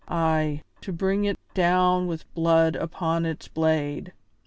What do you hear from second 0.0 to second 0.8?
Ay,